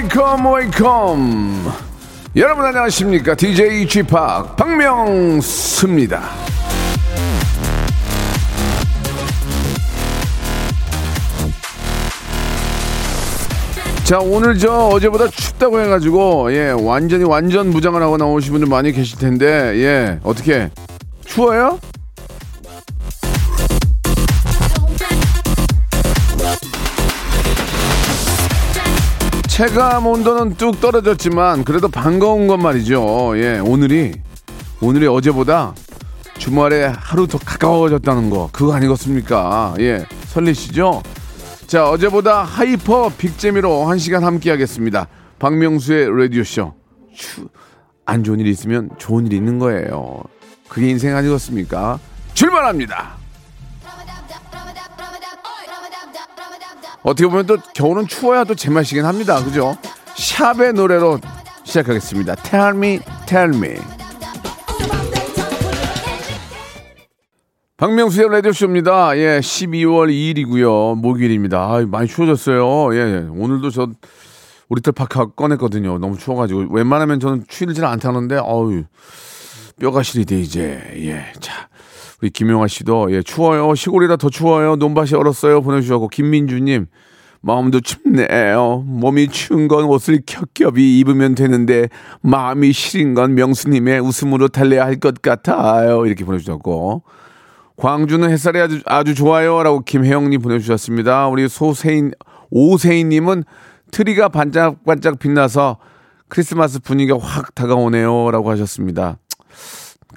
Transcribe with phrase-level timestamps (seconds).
[0.00, 1.72] Welcome welcome
[2.36, 3.34] 여러분 안녕하십니까?
[3.34, 4.02] DJ p
[4.56, 6.22] 박명수입니다.
[14.04, 19.18] 자 오늘 저 어제보다 춥다고 해가지고 예 완전히 완전 무장을 하고 나오신 분들 많이 계실
[19.18, 19.46] 텐데
[19.76, 20.70] 예 어떻게?
[21.26, 21.78] 추워요?
[29.60, 33.34] 체감 온도는 뚝 떨어졌지만 그래도 반가운 건 말이죠.
[33.36, 34.14] 예, 오늘이
[34.80, 35.74] 오늘이 어제보다
[36.38, 39.74] 주말에 하루 더 가까워졌다는 거 그거 아니겠습니까?
[39.80, 41.02] 예, 설레시죠?
[41.66, 45.08] 자, 어제보다 hyper big재미로 한 시간 함께 하겠습니다.
[45.38, 46.72] 박명수의 라디오 쇼.
[47.14, 47.46] 추,
[48.06, 50.22] 안 좋은 일 있으면 좋은 일 있는 거예요.
[50.70, 51.98] 그게 인생 아니겠습니까?
[52.32, 53.19] 출발합니다.
[57.02, 59.42] 어떻게 보면 또 겨울은 추워야 또 제맛이긴 합니다.
[59.42, 59.76] 그죠?
[60.16, 61.18] 샵의 노래로
[61.64, 62.34] 시작하겠습니다.
[62.36, 63.76] Tell me, tell me.
[67.78, 69.16] 박명수의 라디오쇼입니다.
[69.16, 70.96] 예, 12월 2일이고요.
[71.00, 71.58] 목요일입니다.
[71.58, 72.94] 아, 많이 추워졌어요.
[72.94, 73.88] 예, 오늘도 저
[74.68, 75.96] 우리 딸 파카 꺼냈거든요.
[75.98, 76.66] 너무 추워가지고.
[76.70, 78.82] 웬만하면 저는 추위를 잘 안 타는데, 어우,
[79.80, 80.82] 뼈가 시리대, 이제.
[80.96, 81.69] 예, 자.
[82.20, 83.74] 우리 김용아 씨도, 예, 추워요.
[83.74, 84.76] 시골이라 더 추워요.
[84.76, 85.62] 논밭이 얼었어요.
[85.62, 86.86] 보내주셨고, 김민주님,
[87.40, 88.84] 마음도 춥네요.
[88.86, 91.88] 몸이 추운 건 옷을 겹겹이 입으면 되는데,
[92.20, 96.04] 마음이 시린 건 명수님의 웃음으로 달래야 할 것 같아요.
[96.04, 97.02] 이렇게 보내주셨고,
[97.76, 101.28] 광주는 햇살이 아주, 아주 좋아요라고 김혜영님 보내주셨습니다.
[101.28, 102.12] 우리 소세인,
[102.50, 103.44] 오세인님은
[103.90, 105.78] 트리가 반짝반짝 빛나서
[106.28, 109.16] 크리스마스 분위기가 확 다가오네요라고 하셨습니다.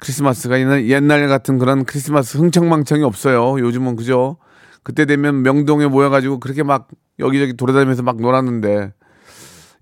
[0.00, 3.58] 크리스마스가 옛날, 옛날 같은 그런 크리스마스 흥청망청이 없어요.
[3.58, 4.36] 요즘은 그죠?
[4.82, 6.88] 그때 되면 명동에 모여가지고 그렇게 막
[7.18, 8.92] 여기저기 돌아다니면서 막 놀았는데,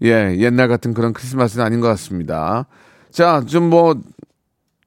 [0.04, 2.66] 예, 옛날 같은 그런 크리스마스는 아닌 것 같습니다.
[3.10, 3.96] 자, 좀 뭐,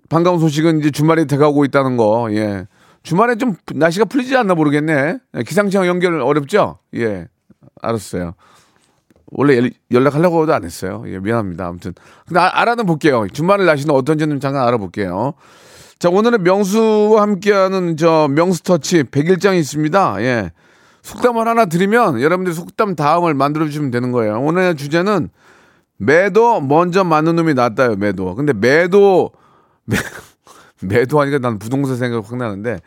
[0.10, 2.68] 반가운 소식은 이제 주말에 다가오고 있다는 거, 예.
[3.04, 5.18] 주말에 좀 날씨가 풀리지 않나 모르겠네.
[5.38, 6.80] 예, 기상청 연결 어렵죠?
[6.96, 7.28] 예,
[7.82, 8.36] 알았어요.
[9.38, 11.04] 원래 연- 연락하려고 해도 안 했어요.
[11.08, 11.68] 예, 미안합니다.
[11.68, 11.94] 아무튼.
[12.28, 13.28] 근데 아- 알아는 볼게요.
[13.32, 15.34] 주말 날씨는 어떤지는 잠깐 알아볼게요.
[16.00, 20.16] 자, 오늘은 명수와 함께하는 저 명수터치 100일장이 있습니다.
[20.22, 20.52] 예.
[21.04, 24.40] 속담을 하나 드리면 여러분들이 속담 다음을 만들어주시면 되는 거예요.
[24.42, 25.30] 오늘의 주제는
[25.98, 28.36] 매도 먼저 맞는 놈이 낫다요, 매도.
[28.36, 29.32] 근데 매도,
[29.86, 29.98] 매,
[30.82, 32.80] 매도 하니까 난 부동산 생각 확 나는데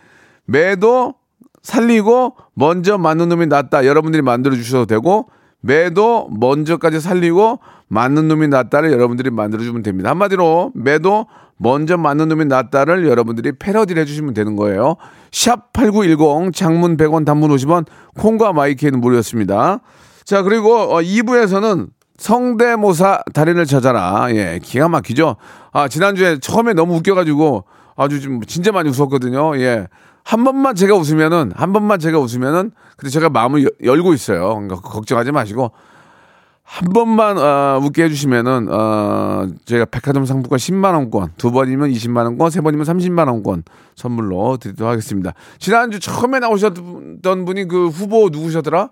[0.44, 1.14] 매도
[1.62, 3.86] 살리고 먼저 맞는 놈이 낫다.
[3.86, 5.28] 여러분들이 만들어 주셔도 되고
[5.60, 10.10] 매도 먼저까지 살리고 맞는 놈이 낫다를 여러분들이 만들어 주면 됩니다.
[10.10, 11.26] 한마디로 매도
[11.56, 14.96] 먼저 맞는 놈이 낫다를 여러분들이 패러디를 해주시면 되는 거예요.
[15.32, 17.86] 샵 8910 장문 100원 단문 50원
[18.16, 19.80] 콩과 마이케이는 무료였습니다.
[20.24, 21.88] 자 그리고 어, 2부에서는
[22.18, 24.26] 성대모사 달인을 찾아라.
[24.30, 25.36] 예, 기가 막히죠.
[25.72, 27.64] 아 지난주에 처음에 너무 웃겨가지고
[27.96, 29.56] 아주 좀 진짜 많이 웃었거든요.
[29.58, 29.88] 예.
[30.28, 34.56] 한 번만 제가 웃으면은 한 번만 제가 웃으면은 근데 제가 마음을 여- 열고 있어요.
[34.56, 35.70] 그러니까 걱정하지 마시고
[36.62, 42.50] 한 번만 어, 웃게 해주시면은 어, 제가 백화점 상품권 10만 원권 두 번이면 20만 원권
[42.50, 43.62] 세 번이면 30만 원권
[43.96, 45.32] 선물로 드리도록 하겠습니다.
[45.58, 48.90] 지난주 처음에 나오셨던 분이 그 후보 누구셨더라?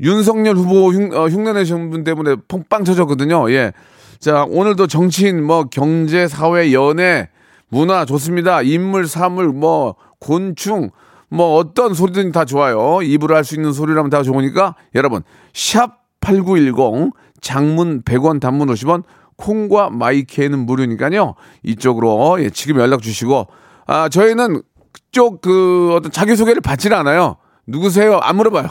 [0.00, 3.50] 윤석열 후보 흉, 어, 흉내 내신 분 때문에 펑빵 터졌거든요.
[3.52, 3.74] 예.
[4.18, 7.28] 자, 오늘도 정치인, 뭐, 경제, 사회, 연애,
[7.68, 8.62] 문화 좋습니다.
[8.62, 10.90] 인물, 사물, 뭐, 곤충,
[11.28, 13.00] 뭐, 어떤 소리든 다 좋아요.
[13.02, 15.22] 입으로 할 수 있는 소리라면 다 좋으니까, 여러분,
[15.54, 19.02] 샵 8910, 장문 100원, 단문 50원,
[19.36, 21.34] 콩과 마이케는 무료니까요.
[21.62, 23.46] 이쪽으로, 예, 지금 연락 주시고,
[23.86, 24.62] 아, 저희는
[24.92, 27.36] 그쪽 그 어떤 자기소개를 받지는 않아요.
[27.66, 28.18] 누구세요?
[28.18, 28.68] 안 물어봐요.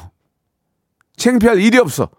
[1.17, 2.09] 창피할 일이 없어.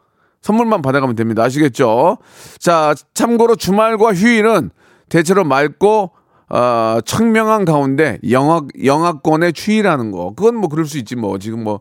[0.42, 1.42] 선물만 받아가면 됩니다.
[1.42, 2.18] 아시겠죠?
[2.58, 4.70] 자, 참고로 주말과 휴일은
[5.08, 6.12] 대체로 맑고
[6.48, 10.32] 어, 청명한 가운데 영하 영하권의 추위라는 거.
[10.36, 11.80] 그건 뭐 그럴 수 있지 뭐 지금 뭐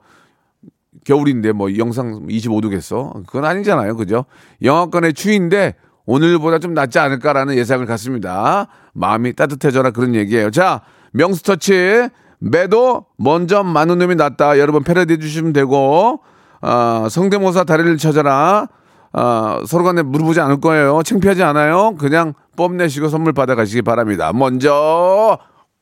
[1.05, 3.25] 겨울인데 뭐 영상 25도겠어.
[3.27, 3.95] 그건 아니잖아요.
[3.95, 4.25] 그죠?
[4.63, 5.75] 영하권의 추위인데
[6.05, 8.67] 오늘보다 좀 낫지 않을까라는 예상을 갖습니다.
[8.93, 10.51] 마음이 따뜻해져라 그런 얘기예요.
[10.51, 10.81] 자,
[11.13, 12.09] 명수터치
[12.39, 14.59] 매도 먼저 많은 놈이 낫다.
[14.59, 16.21] 여러분 패러디 해주시면 되고
[16.61, 18.67] 아, 성대모사 다리를 찾아라.
[19.13, 21.01] 아, 서로 간에 물어보지 않을 거예요.
[21.03, 21.95] 창피하지 않아요.
[21.97, 24.31] 그냥 뽐내시고 선물 받아가시기 바랍니다.
[24.33, 25.37] 먼저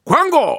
[0.05, 0.57] 광고!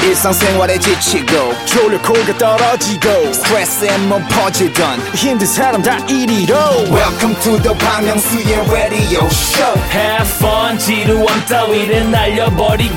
[0.00, 6.54] 일상생활에 지치고, 졸려 코가 떨어지고, 스트레스에 몸 퍼지던, 힘든 사람 다 이리로.
[6.88, 12.94] welcome to the Bang Myung-soo's radio show Have fun 지루함 따위를 날려버리고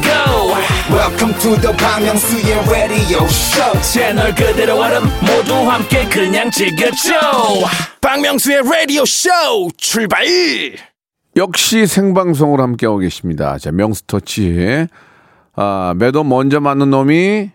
[0.92, 7.12] welcome to the Bang Myung-soo's radio show 채널 그대로 얼음 모두 함께 그냥 즐겨줘
[8.00, 9.30] 박명수의 라디오 쇼
[9.75, 10.24] 출발
[11.38, 13.57] 역시 생방송으로 함께하고 계십니다.
[13.57, 14.88] 자, 명스터치.
[15.56, 17.51] 아, 매도 먼저 맞는 놈이,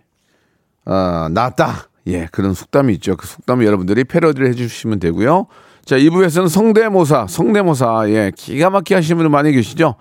[0.87, 1.89] 아, 낫다.
[2.09, 3.17] 예, 그런 속담이 있죠.
[3.17, 5.47] 그 속담 여러분들이 패러디를 해주시면 되고요.
[5.85, 9.97] 자, 2부에서는 성대모사, 성대모사, 예, 기가 막히게 하시는 분들 많이 계시죠?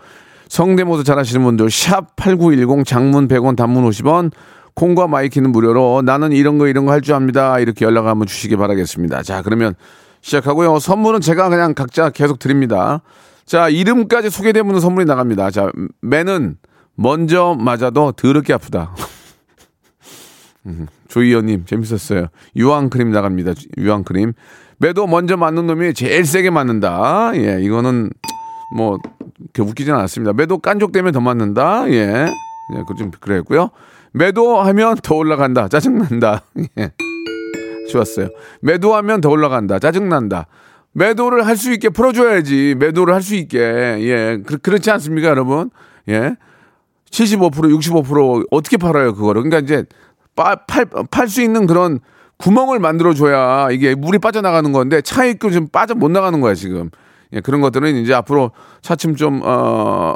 [0.48, 4.32] 성대모사 잘 하시는 분들, 샵8910 장문 100원, 단문 50원,
[4.76, 7.60] 콩과 마이키는 무료로 나는 이런 거 이런 거 할 줄 압니다.
[7.60, 9.24] 이렇게 연락 한번 주시기 바라겠습니다.
[9.24, 9.74] 자, 그러면
[10.22, 10.80] 시작하고요.
[10.80, 13.02] 선물은 제가 그냥 각자 계속 드립니다.
[13.46, 14.30] 자, 이름까지
[14.64, 15.52] 분은 선물이 나갑니다.
[15.52, 15.72] 자,
[16.02, 16.58] 매는
[16.96, 18.96] 먼저 맞아도 더럽게 아프다.
[20.66, 22.28] 음, 조이연님, 재밌었어요.
[22.56, 23.54] 유황크림 나갑니다.
[23.78, 24.34] 유황크림.
[24.78, 27.32] 매도 먼저 맞는 놈이 제일 세게 맞는다.
[27.36, 28.10] 예, 이거는
[28.76, 28.98] 뭐,
[29.58, 30.34] 웃기진 않았습니다.
[30.34, 31.90] 매도 깐족되면 더 맞는다.
[31.92, 32.26] 예.
[32.74, 33.70] 예, 그좀 그랬고요.
[34.12, 35.68] 매도하면 더 올라간다.
[35.68, 36.42] 짜증난다.
[36.80, 36.92] 예.
[37.92, 38.30] 좋았어요.
[38.62, 39.78] 매도하면 더 올라간다.
[39.78, 40.48] 짜증난다.
[40.96, 42.76] 매도를 할 수 있게 풀어줘야지.
[42.78, 43.60] 매도를 할 수 있게.
[43.60, 44.40] 예.
[44.46, 45.70] 그, 그렇지 않습니까, 여러분?
[46.08, 46.36] 예.
[47.12, 49.44] 75%, 65% 어떻게 팔아요, 그거를.
[49.44, 49.86] 그러니까 이제
[51.12, 52.00] 팔수 있는 그런
[52.38, 56.90] 구멍을 만들어줘야 이게 물이 빠져나가는 건데 차익도 좀 빠져 못 나가는 거야, 지금.
[57.34, 58.52] 예, 그런 것들은 이제 앞으로
[58.82, 60.16] 차츰 좀, 어,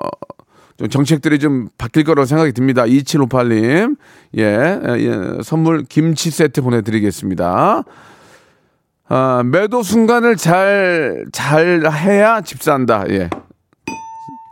[0.78, 2.84] 좀 정책들이 좀 바뀔 거라고 생각이 듭니다.
[2.84, 3.98] 2758님.
[4.38, 7.84] 예, 예, 선물 김치 세트 보내드리겠습니다.
[9.12, 13.04] 아, 매도 순간을 잘, 잘 해야 집 산다.
[13.10, 13.30] 예.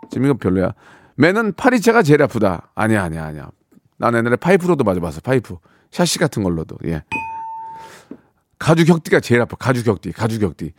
[0.09, 0.73] 지금 이거 별로야.
[1.15, 2.69] 매는 파리채가 제일 아프다.
[2.73, 3.49] 아니야, 아니야, 아니야.
[3.97, 5.21] 난 옛날에 파이프로도 맞아봤어.
[5.21, 5.57] 파이프.
[5.91, 6.77] 샤시 같은 걸로도.
[6.85, 7.03] 예.
[8.57, 9.55] 가죽 격띠가 제일 아파.
[9.57, 10.73] 가죽 격띠, 가죽 격띠.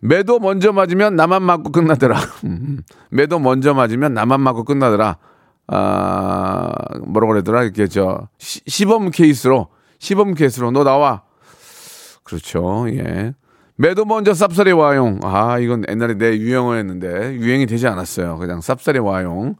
[0.00, 2.18] 매도 먼저 맞으면 나만 맞고 끝나더라.
[3.10, 5.16] 매도 먼저 맞으면 나만 맞고 끝나더라.
[5.68, 6.72] 아,
[7.06, 7.62] 뭐라고 그러더라.
[7.62, 9.68] 이렇게 저, 시, 시범 케이스로,
[10.00, 11.22] 시범 케이스로 너 나와.
[12.26, 12.86] 그렇죠.
[12.88, 13.34] 예.
[13.76, 15.20] 매도 먼저 쌉싸리 와용.
[15.22, 18.36] 아, 이건 옛날에 내 유행어였는데 유행이 되지 않았어요.
[18.38, 19.54] 그냥 쌉싸리 와용.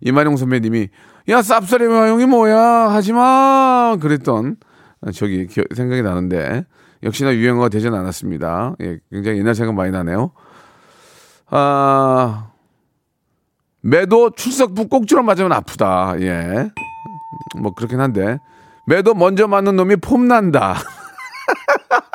[0.00, 0.88] 이만용 선배님이
[1.30, 2.58] 야, 쌉싸리 와용이 뭐야?
[2.90, 3.96] 하지 마.
[4.00, 4.56] 그랬던
[5.14, 6.64] 저기 기, 생각이 나는데
[7.02, 8.76] 역시나 유행어가 되진 않았습니다.
[8.82, 10.30] 예, 굉장히 옛날 생각 많이 나네요.
[11.50, 12.50] 아,
[13.80, 16.14] 매도 출석부 꼭지로 맞으면 아프다.
[16.20, 16.70] 예.
[17.60, 18.38] 뭐 그렇긴 한데
[18.86, 20.76] 매도 먼저 맞는 놈이 폼난다.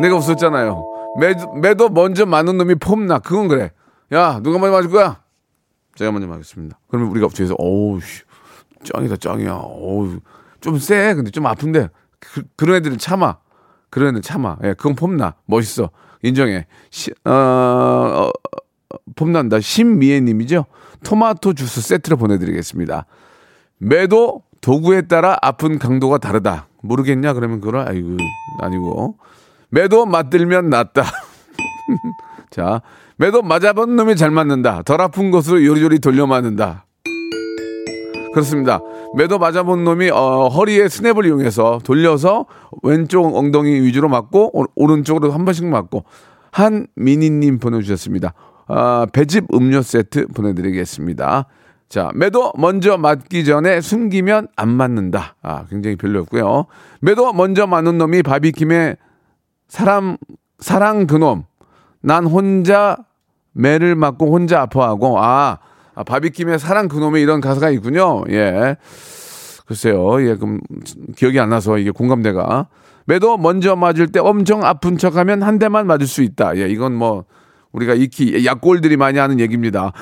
[0.00, 0.84] 내가 웃었잖아요.
[1.18, 3.20] 매도, 매도 먼저 맞는 놈이 폼나.
[3.20, 3.70] 그건 그래.
[4.12, 5.22] 야, 누가 먼저 맞을 거야?
[5.94, 6.78] 제가 먼저 맞겠습니다.
[6.88, 8.22] 그러면 우리가 뒤에서, 어우, 씨,
[8.84, 9.52] 짱이다, 짱이야.
[9.52, 10.18] 어우,
[10.60, 11.14] 좀 세.
[11.14, 11.88] 근데 좀 아픈데.
[12.18, 13.38] 그, 런 애들은 참아.
[13.90, 14.58] 그런 애들은 참아.
[14.64, 15.34] 예, 그건 폼나.
[15.46, 15.90] 멋있어.
[16.22, 16.66] 인정해.
[16.90, 18.30] 시, 어, 어,
[19.14, 19.60] 폼난다.
[19.60, 20.66] 신미애 님이죠?
[21.04, 23.06] 토마토 주스 세트로 보내드리겠습니다.
[23.78, 26.66] 매도 도구에 따라 아픈 강도가 다르다.
[26.84, 27.32] 모르겠냐?
[27.32, 28.16] 그러면 그걸, 아이고,
[28.60, 29.16] 아니고.
[29.70, 31.02] 매도 맞들면 낫다.
[32.50, 32.82] 자,
[33.16, 34.82] 매도 맞아본 놈이 잘 맞는다.
[34.82, 36.86] 덜 아픈 곳으로 요리요리 돌려 맞는다.
[38.32, 38.80] 그렇습니다.
[39.16, 42.46] 매도 맞아본 놈이 어, 허리에 스냅을 이용해서 돌려서
[42.82, 46.04] 왼쪽 엉덩이 위주로 맞고 오, 오른쪽으로 한 번씩 맞고
[46.50, 48.34] 한미니님 보내주셨습니다.
[48.66, 51.46] 아, 배즙 음료 세트 보내드리겠습니다.
[51.94, 55.36] 자, 매도 먼저 맞기 전에 숨기면 안 맞는다.
[55.42, 56.66] 아, 굉장히 별로였고요.
[57.00, 58.96] 매도 먼저 맞는 놈이 바비킴의
[59.68, 60.16] 사람
[60.58, 61.44] 사랑 그놈
[62.00, 62.96] 난 혼자
[63.52, 65.60] 매를 맞고 혼자 아파하고 아,
[65.94, 68.24] 아 바비킴의 사랑 그놈의 이런 가사가 있군요.
[68.28, 68.76] 예.
[69.64, 70.20] 글쎄요.
[70.28, 70.58] 예, 그럼
[71.14, 72.66] 기억이 안 나서 이게 공감대가
[73.04, 76.56] 매도 먼저 맞을 때 엄청 아픈 척 하면 한 대만 맞을 수 있다.
[76.56, 77.24] 예, 이건 뭐
[77.70, 79.92] 우리가 익히 약골들이 많이 하는 얘기입니다.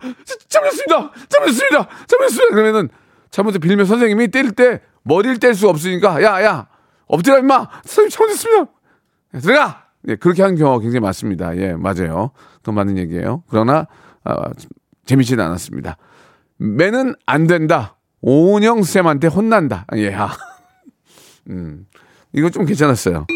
[0.00, 0.14] 아, 아, 아,
[0.48, 1.10] 잘못했습니다.
[1.28, 1.88] 잘못했습니다.
[2.06, 2.54] 잘못했습니다.
[2.54, 2.88] 그러면은
[3.30, 6.68] 잘못해 빌면 선생님이 때릴 때 머리를 뗄 수 없으니까 야, 야,
[7.06, 7.68] 엎드려 임마.
[7.84, 8.72] 선생님 잘못했습니다.
[9.34, 9.84] 예, 들어가.
[10.08, 11.56] 예, 그렇게 하는 경우가 굉장히 많습니다.
[11.56, 12.30] 예 맞아요.
[12.58, 13.42] 그건 맞는 얘기예요.
[13.48, 13.86] 그러나
[14.24, 14.32] 어,
[15.04, 15.96] 재미지는 않았습니다.
[16.58, 17.96] 매는 안 된다.
[18.20, 19.86] 오은영 쌤한테 혼난다.
[19.96, 20.30] 예 아.
[21.50, 21.86] 음,
[22.32, 23.26] 이거 좀 괜찮았어요.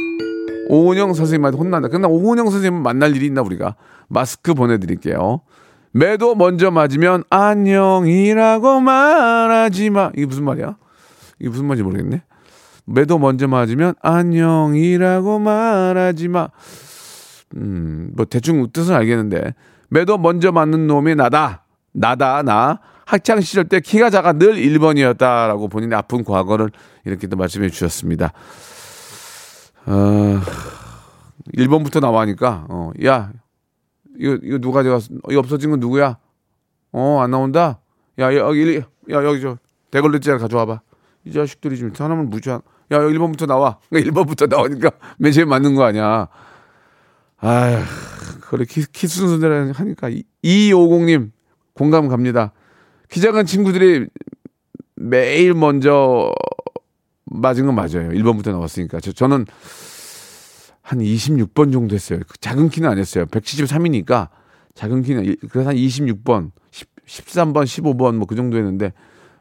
[0.68, 1.88] 오은영 선생님한테 혼난다.
[1.88, 3.76] 그러나 오은영 선생님 만날 일이 있나 우리가?
[4.08, 5.40] 마스크 보내드릴게요
[5.92, 10.76] 매도 먼저 맞으면 안녕이라고 말하지 마 이게 무슨 말이야
[11.38, 12.22] 이게 무슨 말인지 모르겠네
[12.84, 16.48] 매도 먼저 맞으면 안녕이라고 말하지 마.
[17.56, 19.54] 음, 뭐 대충 뜻은 알겠는데
[19.88, 21.64] 매도 먼저 맞는 놈이 나다.
[21.92, 22.80] 나다 나.
[23.04, 26.70] 학창 시절 때 키가 작아 늘 1번이었다라고 본인의 아픈 과거를
[27.04, 28.32] 이렇게 또 말씀해 주셨습니다.
[29.84, 30.40] 어,
[31.54, 33.32] 1번부터 나와니까, 어, 야,
[34.22, 35.08] 이거, 이거 누가 가져갔어?
[35.30, 36.16] 이거 없어진 건 누구야?
[36.92, 37.80] 어, 안 나온다?
[38.20, 38.84] 야, 여기, 야,
[39.24, 39.58] 여기 저,
[39.90, 40.80] 대걸레째 가져와봐.
[41.24, 42.60] 이 자식들이 지금 사람을 무시한,
[42.92, 43.78] 야, 여기 1번부터 나와.
[43.90, 46.28] 1번부터 나오니까 맨 처음에 맞는 거 아니야.
[47.38, 47.82] 아휴,
[48.42, 50.08] 그래, 키, 키순순대로 하니까.
[50.44, 51.32] 2250님,
[51.74, 52.52] 공감 갑니다.
[53.08, 54.06] 키 작은 친구들이
[54.94, 56.32] 매일 먼저
[57.24, 58.10] 맞은 건 맞아요.
[58.10, 59.00] 1번부터 나왔으니까.
[59.00, 59.46] 저, 저는
[60.82, 62.20] 한 26번 정도 했어요.
[62.28, 63.24] 그 작은 키는 안 했어요.
[63.26, 64.28] 173이니까
[64.74, 68.92] 작은 키는 그래서 한 26번, 10, 13번, 15번 뭐 그 정도 했는데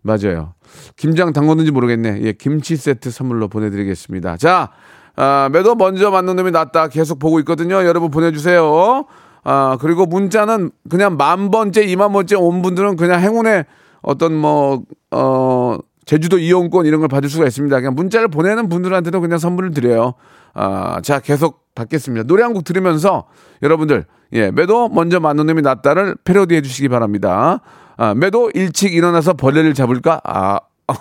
[0.04, 0.54] 맞아요.
[0.98, 2.22] 김장 담궜는지 모르겠네.
[2.22, 4.38] 예, 김치 세트 선물로 보내드리겠습니다.
[4.38, 4.72] 자,
[5.16, 6.88] 아, 매도 먼저 맞는 놈이 낫다.
[6.88, 7.76] 계속 보고 있거든요.
[7.86, 9.06] 여러분 보내주세요.
[9.44, 13.66] 아, 그리고 문자는 그냥 만 번째, 이만 번째 온 분들은 그냥 행운의
[14.02, 15.78] 어떤 뭐, 어,
[16.12, 17.74] 제주도 이용권 이런 걸 받을 수가 있습니다.
[17.80, 20.16] 그냥 문자를 보내는 분들한테도 그냥 선물을 드려요.
[20.54, 22.28] 아, 자, 계속 받겠습니다.
[22.28, 23.30] 노래 한 곡 들으면서
[23.64, 27.62] 여러분들, 예, 매도 먼저 맞는 놈이 낫다를 패러디 해 주시기 바랍니다.
[27.96, 30.20] 아, 매도 일찍 일어나서 벌레를 잡을까?
[30.26, 30.60] 아,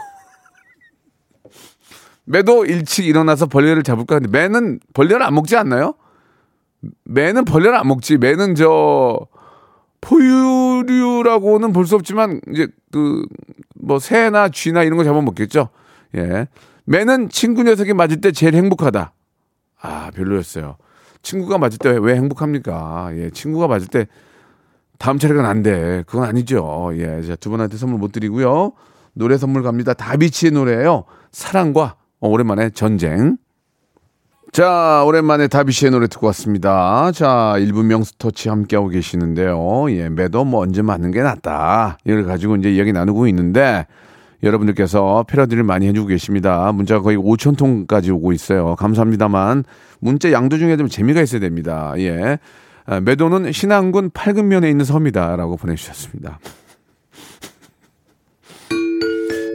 [2.25, 4.21] 매도 일찍 일어나서 벌레를 잡을까?
[4.21, 5.95] 근데 매는 벌레를 안 먹지 않나요?
[7.03, 8.17] 매는 벌레를 안 먹지.
[8.17, 9.27] 매는 저
[10.03, 13.25] 포유류라고는 볼 수 없지만 이제 그
[13.83, 15.69] 뭐 새나 쥐나 이런 거 잡아 먹겠죠.
[16.17, 16.47] 예.
[16.85, 19.13] 매는 친구 녀석이 맞을 때 제일 행복하다.
[19.83, 20.77] 아, 별로였어요.
[21.23, 23.11] 친구가 맞을 때 왜 행복합니까?
[23.15, 24.07] 예, 친구가 맞을 때
[24.99, 26.91] 다음 차례가 난데 그건 아니죠.
[26.95, 28.73] 예, 자, 두 분한테 선물 못 드리고요.
[29.15, 29.95] 노래 선물 갑니다.
[29.95, 31.05] 다비치의 노래예요.
[31.33, 33.37] 사랑과 어, 오랜만에 전쟁.
[34.53, 37.13] 자, 오랜만에 다비씨의 노래 듣고 왔습니다.
[37.13, 39.87] 자, 일부 명수터치 함께하고 계시는데요.
[39.91, 41.99] 예, 매도 뭐 언제 맞는 게 낫다.
[42.05, 43.87] 이걸 가지고 이제 이야기 나누고 있는데,
[44.43, 46.73] 여러분들께서 패러디를 많이 해주고 계십니다.
[46.73, 48.75] 문자가 거의 5천 통까지 오고 있어요.
[48.75, 49.63] 감사합니다만,
[50.01, 51.95] 문자 양도 중에 좀 재미가 있어야 됩니다.
[51.99, 52.39] 예.
[52.87, 55.37] 아, 매도는 신안군 팔근면에 있는 섬이다.
[55.37, 56.41] 라고 보내주셨습니다.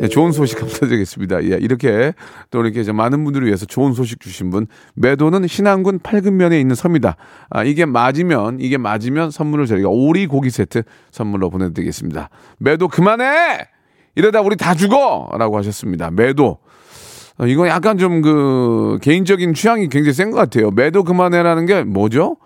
[0.02, 1.44] 네, 좋은 소식 감사드리겠습니다.
[1.46, 2.14] 예, 이렇게
[2.52, 7.16] 또 이렇게 많은 분들을 위해서 좋은 소식 주신 분 매도는 신안군 팔근면에 있는 섬이다.
[7.50, 12.30] 아, 이게 맞으면 이게 맞으면 선물을 저희가 오리 고기 세트 선물로 보내드리겠습니다.
[12.58, 13.68] 매도 그만해
[14.16, 16.12] 이러다 우리 다 죽어 라고 하셨습니다.
[16.12, 16.58] 매도
[17.38, 20.72] 어, 이건 약간 좀 그 개인적인 취향이 굉장히 센 것 같아요.
[20.72, 22.38] 매도 그만해라는 게 뭐죠?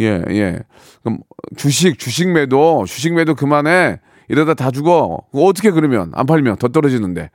[0.00, 0.58] 예, 예.
[1.02, 1.18] 그럼
[1.56, 4.00] 주식, 주식 매도, 주식 매도 그만해.
[4.28, 5.18] 이러다 다 죽어.
[5.32, 7.30] 어떻게 그러면 안 팔면 더 떨어지는데.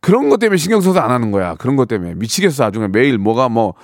[0.00, 1.54] 그런 것 때문에 신경 써서 안 하는 거야.
[1.54, 2.14] 그런 것 때문에.
[2.14, 2.64] 미치겠어.
[2.64, 3.74] 아주 매일 뭐가 뭐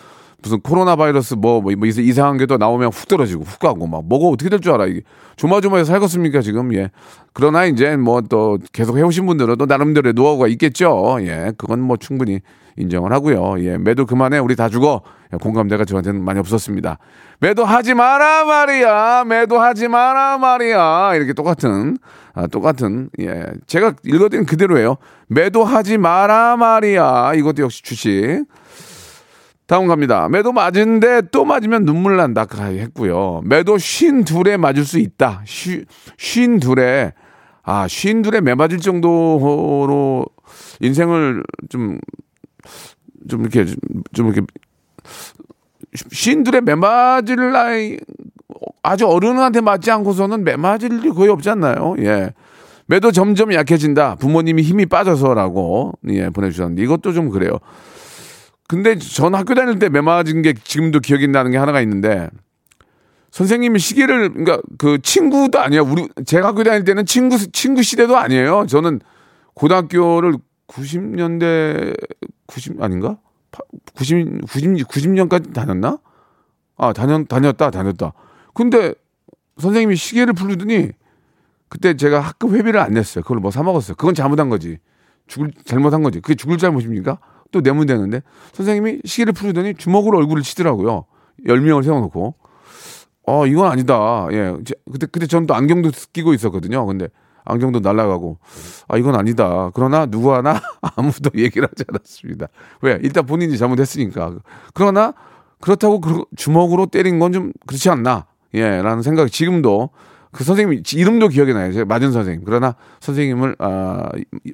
[0.43, 4.05] 무슨 코로나 바이러스 뭐, 뭐, 뭐 이상한 게 또 나오면 훅 떨어지고 훅 가고 막
[4.05, 5.01] 뭐가 어떻게 될 줄 알아 이게.
[5.37, 6.73] 조마조마해서 살겠습니까 지금?
[6.75, 6.91] 예.
[7.33, 11.19] 그러나 이제 뭐 또 계속 해오신 분들은 또 나름대로의 노하우가 있겠죠.
[11.21, 11.53] 예.
[11.57, 12.41] 그건 뭐 충분히
[12.77, 13.57] 인정을 하고요.
[13.65, 13.79] 예.
[13.79, 14.39] 매도 그만해.
[14.39, 15.03] 우리 다 죽어.
[15.33, 16.99] 예, 공감대가 저한테는 많이 없었습니다.
[17.41, 21.99] 매도 하지 마라 말이야 매도 하지 마라 말이야 이렇게 똑같은
[22.39, 28.45] 아, 똑같은 예 제가 읽어드린 그대로예요 매도 하지 마라 말이야 이것도 역시 주식
[29.67, 30.29] 다음 갑니다.
[30.31, 32.47] 매도 맞은데 또 맞으면 눈물 난다.
[32.51, 33.43] 했고요.
[33.45, 35.43] 매도 쉰 둘에 맞을 수 있다.
[35.45, 35.85] 쉬,
[36.17, 37.13] 쉰 둘에,
[37.65, 40.25] 아, 쉰 둘에 매 맞을 정도로
[40.81, 41.99] 인생을 좀,
[43.29, 43.67] 좀 이렇게,
[44.15, 44.41] 좀 이렇게,
[46.13, 47.99] 쉰 둘에 매 맞을 나이,
[48.89, 51.95] 아주 어른한테 맞지 않고서는 매 맞을 일이 거의 없지 않나요?
[51.99, 52.33] 예.
[52.87, 54.15] 매도 점점 약해진다.
[54.15, 57.59] 부모님이 힘이 빠져서라고, 예, 보내주셨는데 이것도 좀 그래요.
[58.67, 62.29] 근데 전 학교 다닐 때 매 맞은 게 지금도 기억이 나는 게 하나가 있는데
[63.31, 65.83] 선생님이 시계를 그러니까 그 친구도 아니야.
[65.83, 68.65] 우리 제가 학교 다닐 때는 친구 친구 시대도 아니에요.
[68.69, 69.01] 저는
[69.53, 71.95] 고등학교를 90년대
[72.47, 73.19] 90 아닌가?
[73.95, 75.99] 90 90 90년까지 다녔나?
[76.79, 77.71] 아, 다녔 다녔다.
[77.71, 78.13] 다녔다.
[78.59, 78.93] 근데
[79.59, 80.91] 선생님이 시계를 부르더니
[81.69, 83.23] 그때 제가 학급 회비를 안 냈어요.
[83.23, 83.95] 그걸 뭐 사 먹었어요.
[83.95, 84.79] 그건 잘못한 거지.
[85.29, 86.19] 죽을 잘못한 거지.
[86.21, 87.21] 그게 죽을 잘못입니까?
[87.53, 88.23] 또 내문되는데
[88.55, 91.05] 선생님이 시계를 풀더니 주먹으로 얼굴을 치더라고요.
[91.47, 92.35] 열명을 세워놓고.
[93.29, 94.27] 어, 이건 아니다.
[94.33, 94.57] 예.
[94.91, 96.85] 그때, 그때 저는 또 안경도 끼고 있었거든요.
[96.85, 97.09] 근데
[97.45, 98.39] 안경도 날라가고.
[98.89, 99.71] 아, 이건 아니다.
[99.73, 100.61] 그러나 누구 하나
[100.97, 102.49] 아무도 얘기를 하지 않았습니다.
[102.83, 102.99] 왜?
[103.03, 104.35] 일단 본인이 잘못했으니까.
[104.75, 105.15] 그러나
[105.61, 106.01] 그렇다고
[106.37, 108.27] 주먹으로 때린 건 좀 그렇지 않나.
[108.55, 109.91] 예, 라는 생각이 지금도
[110.31, 111.73] 그 선생님 이름도 기억이 나요.
[111.73, 112.43] 제가 맞은 선생님.
[112.45, 114.09] 그러나 선생님을 아,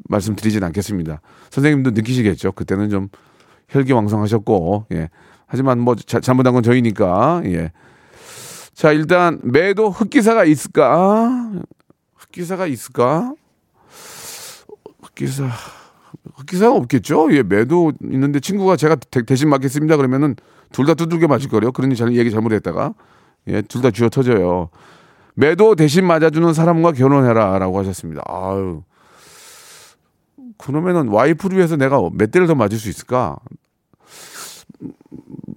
[0.09, 1.21] 말씀드리진 않겠습니다.
[1.51, 2.53] 선생님도 느끼시겠죠.
[2.53, 3.09] 그때는 좀
[3.69, 5.11] 혈기왕성하셨고 예.
[5.47, 7.73] 하지만 뭐 자, 잘못한 건 저희니까 예.
[8.73, 11.51] 자 일단 매도 흑기사가 있을까?
[12.17, 13.35] 흑기사가 있을까?
[15.03, 15.49] 흑기사
[16.37, 17.29] 흑기사가 없겠죠?
[17.33, 20.35] 예, 매도 있는데 친구가 제가 대, 신 맞겠습니다 그러면은
[20.73, 21.71] 둘 다 두들겨 맞을 거요.
[21.71, 22.95] 그러니 잘 얘기 잘못했다가
[23.49, 24.71] 예, 둘 다 쥐어 터져요.
[25.35, 28.23] 매도 대신 맞아주는 사람과 결혼해라 라고 하셨습니다.
[28.27, 28.83] 아유.
[30.59, 33.37] 그러면은 와이프를 위해서 내가 몇 대를 더 맞을 수 있을까?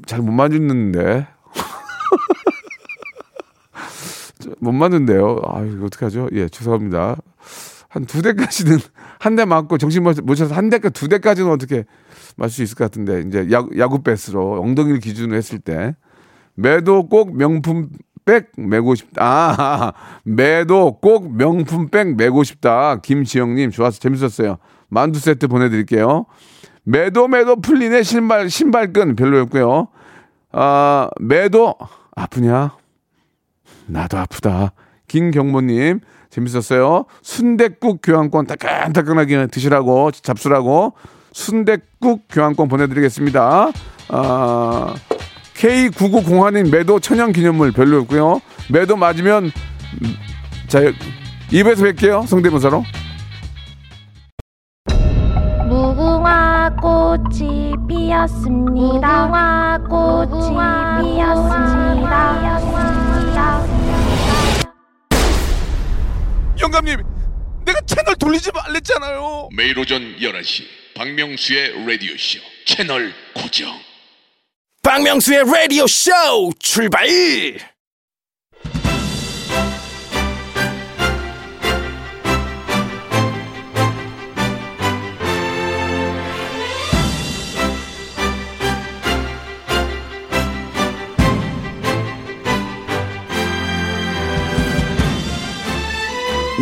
[0.08, 1.28] 잘 못 맞는데.
[4.60, 5.40] 못 맞는데요.
[5.46, 6.30] 아, 이거 어떡하죠?
[6.34, 7.18] 예, 죄송합니다.
[7.90, 8.80] 한 두 대까지는
[9.20, 11.86] 한 대 맞고 정신 못 차서 한 대까 두 대까지는 어떻게
[12.36, 15.96] 맞을 수 있을 것 같은데 이제 야구, 야구 배스로 엉덩이를 기준으로 했을 때
[16.58, 17.90] 매도 꼭 명품
[18.26, 19.24] 백 메고 싶다.
[19.24, 22.98] 아, 매도 꼭 명품 백 메고 싶다.
[22.98, 24.58] 김지영님 좋아서 재밌었어요.
[24.90, 26.26] 만두 세트 보내드릴게요.
[26.84, 29.88] 매도 매도 풀리네 신발 신발끈 별로였고요.
[30.52, 31.76] 아 매도
[32.16, 32.76] 아프냐?
[33.86, 34.74] 나도 아프다.
[35.08, 36.00] 김경모님
[36.30, 37.06] 재밌었어요.
[37.22, 40.94] 순대국 교환권 따끈따끈하게 드시라고 잡수라고
[41.32, 43.70] 순대국 교환권 보내드리겠습니다.
[44.10, 44.96] 아
[45.58, 48.42] K9901님 매도 천연 기념물 별로였고요.
[48.70, 49.46] 매도 맞으면
[50.04, 50.16] 음,
[50.68, 50.82] 자
[51.52, 52.28] 입에서 뵐게요.
[52.28, 52.84] 성대모사로.
[55.68, 59.28] 무궁화 꽃이 피었습니다.
[59.28, 62.58] 무궁화 꽃이 피었습니다.
[66.60, 67.02] 영감님,
[67.66, 69.50] 내가 채널 돌리지 말랬잖아요.
[69.56, 70.64] 매일 오전 11시
[70.96, 73.70] 박명수의 라디오 쇼 채널 고정
[74.88, 76.12] 박명수의 라디오 쇼
[76.60, 77.06] 출발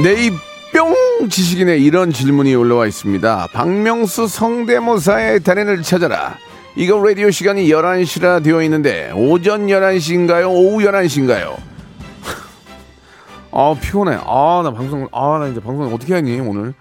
[0.04, 0.32] 네이
[0.74, 3.50] 뿅 지식인의 이런 질문이 올라와 있습니다.
[3.54, 6.40] 박명수 성대모사의 달인을 찾아라.
[6.76, 10.50] 이거 라디오 시간이 11시라 되어 있는데 오전 11시인가요?
[10.50, 11.56] 오후 11시인가요?
[13.52, 14.18] 아 피곤해.
[14.26, 16.74] 아 나 방송 아 나 이제 방송 어떻게 하니 오늘?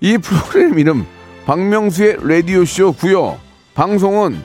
[0.00, 1.06] 이 프로그램 이름
[1.44, 3.38] 박명수의 라디오 쇼 구요.
[3.74, 4.42] 방송은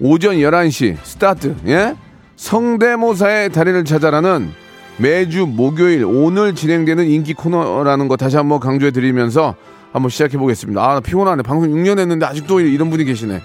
[0.00, 1.56] 오전 11시 스타트.
[1.66, 1.96] 예?
[2.36, 4.50] 성대모사의 달인을 찾아라는
[4.98, 9.54] 매주 목요일 오늘 진행되는 인기 코너라는 거 다시 한번 강조해 드리면서
[9.92, 10.80] 한번 시작해 보겠습니다.
[10.82, 11.42] 아, 피곤하네.
[11.42, 13.40] 방송 6년 했는데 아직도 이런 분이 계시네.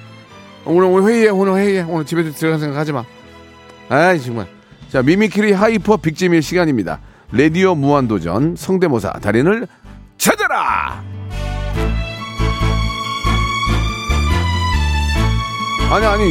[0.66, 1.30] 오늘 오늘 회의해.
[1.30, 1.86] 오늘 회의해.
[1.88, 3.04] 오늘 집에 들어갈 생각 하지 마.
[3.90, 4.48] 아이, 정말.
[4.90, 7.00] 자, mimicry hyper big재미의 시간입니다.
[7.32, 9.68] 레디오 무한도전 성대모사 달인을
[10.18, 11.04] 찾아라!
[15.92, 16.24] 아니, 아니,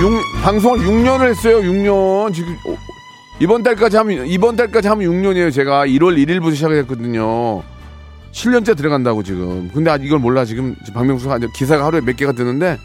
[0.00, 1.58] 6, 방송을 6년을 했어요.
[1.58, 2.32] 6년.
[2.32, 2.56] 지금
[3.40, 5.52] 이번 달까지 하면 이번 달까지 하면 6년이에요.
[5.52, 7.62] 제가 1월 1일부터 시작했거든요.
[8.32, 9.70] 7년째 들어간다고 지금.
[9.74, 12.78] 근데 이걸 몰라 지금 박명수가 기사가 하루에 몇 개가 뜨는데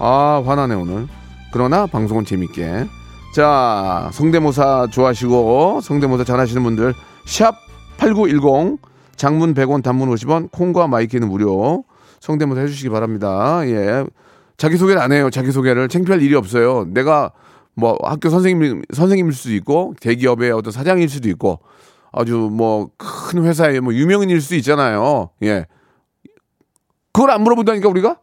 [0.00, 1.06] 아 화나네 오늘.
[1.52, 2.86] 그러나 방송은 재밌게.
[3.34, 6.94] 자 성대모사 좋아하시고 성대모사 잘하시는 분들
[7.26, 8.78] 샵8910
[9.14, 11.84] 장문 100원 단문 50원 콩과 마이키는 무료
[12.20, 13.60] 성대모사 해주시기 바랍니다.
[13.66, 14.04] 예.
[14.56, 15.30] 자기소개를 안 해요.
[15.30, 16.86] 자기소개를 창피할 일이 없어요.
[16.88, 17.30] 내가
[17.74, 21.60] 뭐 학교 선생님 선생님일 수도 있고 대기업의 어떤 사장일 수도 있고
[22.12, 25.30] 아주 뭐 큰 회사의 뭐 유명인일 수도 있잖아요.
[25.44, 25.66] 예.
[27.12, 28.16] 그걸 안 물어본다니까 우리가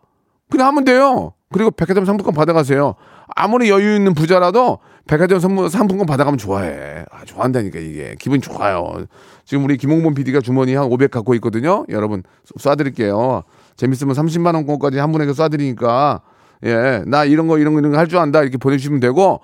[0.50, 1.34] 그냥 하면 돼요.
[1.52, 2.96] 그리고 백화점 상품권 받아가세요.
[3.36, 7.06] 아무리 여유 있는 부자라도 백화점 선물 상품권 받아가면 좋아해.
[7.12, 9.06] 아, 좋아한다니까 이게 기분 좋아요.
[9.46, 11.86] 지금 우리 김홍범 PD가 주머니 한 500 갖고 있거든요.
[11.90, 12.24] 여러분
[12.60, 13.44] 쏴드릴게요.
[13.78, 16.22] 재밌으면 30만 원권까지 한 분에게 쏴드리니까
[16.66, 19.40] 예, 나 이런 거 이런 거 이런 거 할 줄 안다 이렇게 보내주시면 되고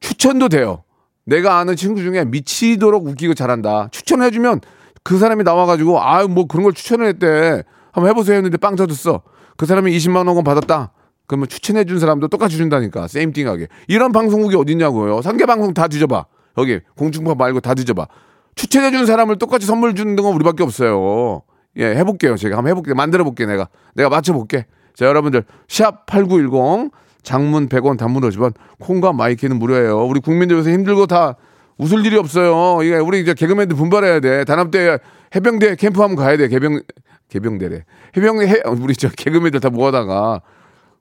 [0.00, 0.84] 추천도 돼요.
[1.26, 3.88] 내가 아는 친구 중에 미치도록 웃기고 잘한다.
[3.90, 4.60] 추천해주면
[5.02, 7.62] 그 사람이 나와가지고 아뭐 그런 걸 추천을 했대.
[7.92, 9.22] 한번 해보세요 했는데 빵 터졌어.
[9.58, 10.92] 그 사람이 20만 원권 받았다.
[11.26, 13.08] 그러면 추천해 준 사람도 똑같이 준다니까.
[13.08, 13.66] 세임띵하게.
[13.88, 15.20] 이런 방송국이 어딨냐고요.
[15.20, 16.24] 상계 방송 다 뒤져봐.
[16.56, 18.06] 여기 공중파 말고 다 뒤져봐.
[18.54, 21.42] 추천해 준 사람을 똑같이 선물 주는 건 우리밖에 없어요.
[21.76, 22.36] 예, 해볼게요.
[22.36, 22.94] 제가 한번 해볼게요.
[22.94, 23.68] 만들어 볼게 내가.
[23.94, 24.66] 내가 맞춰볼게.
[24.94, 26.90] 자, 여러분들 샵 8910
[27.22, 30.06] 장문 100원 단문 50원 콩과 마이키는 무료예요.
[30.06, 31.36] 우리 국민들 요새 힘들고 다
[31.76, 32.82] 웃을 일이 없어요.
[32.82, 34.44] 이게 우리 이제 개그맨들 분발해야 돼.
[34.44, 34.98] 단합대
[35.34, 36.48] 해병대 캠프 한번 가야 돼.
[36.48, 36.80] 개병
[37.28, 37.84] 개병대래.
[38.16, 40.40] 해병대 해 우리 저 개그맨들 다 모아다가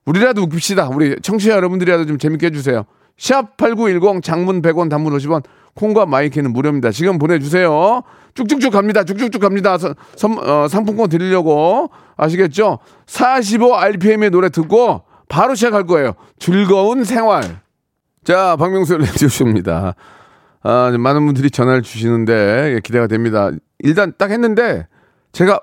[0.05, 0.89] 우리라도 웃깁시다.
[0.89, 2.85] 우리 청취자 여러분들이라도 좀 재밌게 해주세요.
[3.17, 6.91] 샵 8910 장문 100원 단문 50원 콩과 마이키는 무료입니다.
[6.91, 8.01] 지금 보내주세요.
[8.35, 9.03] 쭉쭉쭉 갑니다.
[9.03, 9.77] 쭉쭉쭉 갑니다.
[9.77, 12.79] 선, 어, 상품권 드리려고 아시겠죠?
[13.05, 16.13] 45rpm의 노래 듣고 바로 시작할 거예요.
[16.39, 17.61] 즐거운 생활.
[18.23, 19.95] 자, 박명수 레디오쇼입니다.
[20.63, 23.51] 아, 많은 분들이 전화를 주시는데 예, 기대가 됩니다.
[23.79, 24.87] 일단 딱 했는데
[25.31, 25.59] 제가 하-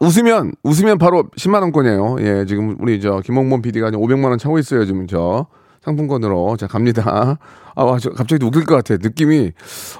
[0.00, 2.16] 웃으면 웃으면 바로 10만 원권이에요.
[2.20, 4.84] 예, 지금 우리 저 김홍범 PD가 500만 원 차고 있어요.
[4.84, 5.46] 지금 저
[5.82, 7.38] 상품권으로 자 갑니다.
[7.74, 8.94] 아, 와, 저 갑자기 웃길 것 같아.
[9.00, 9.52] 느낌이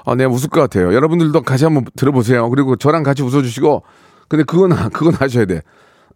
[0.05, 0.93] 아, 내가 웃을 것 같아요.
[0.93, 2.49] 여러분들도 같이 한번 들어보세요.
[2.49, 3.83] 그리고 저랑 같이 웃어주시고
[4.29, 5.61] 근데 그건 그건 하셔야 돼.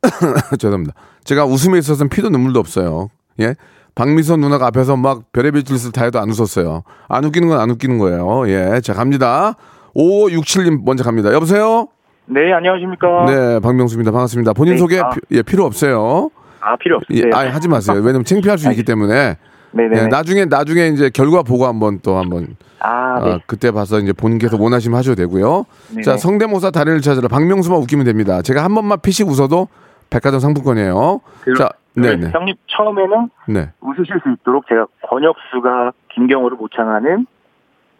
[0.60, 0.94] 죄송합니다.
[1.24, 3.10] 제가 웃음에 있어서는 피도 눈물도 없어요.
[3.42, 3.56] 예.
[3.96, 6.84] 박미선 누나가 앞에서 막 별의별 짓을 다 해도 안 웃었어요.
[7.10, 8.48] 안 웃기는 건 안 웃기는 거예요.
[8.48, 8.80] 예.
[8.82, 9.56] 자, 갑니다.
[9.96, 11.34] 5567님 먼저 갑니다.
[11.34, 11.88] 여보세요?
[12.30, 13.26] 네, 안녕하십니까.
[13.26, 14.12] 네, 박명수입니다.
[14.12, 14.54] 반갑습니다.
[14.54, 15.10] 본인 네, 소개 아.
[15.10, 16.30] 피- 예, 필요 없어요.
[16.60, 17.36] 아, 필요 예, 없어요.
[17.40, 17.98] 아니, 하지 마세요.
[17.98, 19.38] 왜냐면 창피할 수 있기 때문에.
[19.72, 19.98] 네네.
[19.98, 23.32] 예, 나중에 나중에 이제 결과 보고 한번 또 한번 아, 네.
[23.34, 25.66] 아, 그때 봐서 이제 본인께서 원하시면 하셔도 되고요.
[25.92, 26.02] 네네.
[26.04, 28.42] 자, 성대모사 달인을 찾으러 박명수만 웃기면 됩니다.
[28.42, 29.68] 제가 한 번만 피식 웃어도
[30.10, 31.22] 백화점 상품권이에요.
[31.42, 32.30] 그- 자, 그 네, 네.
[32.32, 33.70] 형님 처음에는 네.
[33.82, 37.26] 웃으실 수 있도록 제가 권혁수가 김경호를 모창하는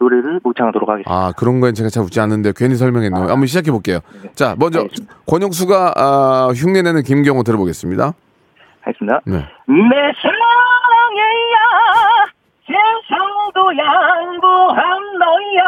[0.00, 1.10] 노래를 모창하도록 하겠습니다.
[1.12, 3.22] 아, 그런 거엔 제가 잘 웃지 않는데 괜히 설명했네요.
[3.28, 3.98] 한번 시작해 볼게요.
[4.34, 5.14] 자, 먼저 알겠습니다.
[5.26, 8.14] 권영수가 아, 흉내내는 김경호 들어보겠습니다.
[8.82, 9.20] 하겠습니다.
[9.26, 9.34] 네.
[9.66, 11.58] 내 사랑이야
[12.66, 15.64] 세상도 양보한 너야